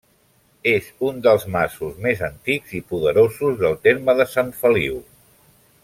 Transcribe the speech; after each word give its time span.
És 0.69 0.85
un 1.09 1.19
dels 1.27 1.45
masos 1.55 1.99
més 2.07 2.23
antics 2.29 2.73
i 2.79 2.81
poderosos 2.95 3.61
del 3.61 3.79
terme 3.89 4.17
de 4.23 4.29
Sant 4.35 4.51
Feliu. 4.65 4.99